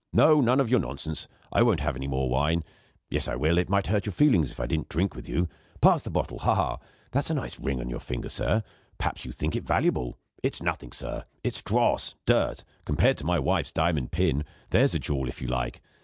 No; 0.11 0.41
none 0.41 0.59
of 0.59 0.67
your 0.67 0.79
nonsense 0.79 1.27
I 1.51 1.61
won't 1.61 1.81
have 1.81 1.95
any 1.95 2.07
more 2.07 2.27
wine. 2.27 2.63
Yes, 3.11 3.27
I 3.27 3.35
will; 3.35 3.59
it 3.59 3.69
might 3.69 3.85
hurt 3.85 4.07
your 4.07 4.13
feelings 4.13 4.49
if 4.49 4.59
I 4.59 4.65
didn't 4.65 4.89
drink 4.89 5.13
with 5.13 5.29
you. 5.29 5.47
Pass 5.79 6.01
the 6.01 6.09
bottle. 6.09 6.39
Ha! 6.39 6.79
That's 7.11 7.29
a 7.29 7.35
nice 7.35 7.59
ring 7.59 7.77
you've 7.77 7.85
got 7.85 7.85
on 7.85 7.89
your 8.17 8.31
finger. 8.31 8.63
Perhaps 8.97 9.25
you 9.25 9.31
think 9.31 9.55
it 9.55 9.63
valuable? 9.63 10.17
It's 10.41 10.63
nothing, 10.63 10.91
sir; 10.91 11.23
it's 11.43 11.61
dross, 11.61 12.13
it's 12.13 12.19
dirt, 12.25 12.63
compared 12.83 13.17
to 13.17 13.27
my 13.27 13.37
wife's 13.37 13.71
diamond 13.73 14.11
pin! 14.11 14.43
There's 14.71 14.95
a 14.95 14.99
jewel, 14.99 15.29
if 15.29 15.39
you 15.39 15.47
like! 15.47 15.83